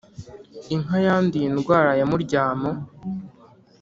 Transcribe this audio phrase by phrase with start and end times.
[0.75, 2.69] inka yanduye indwara ya muryamo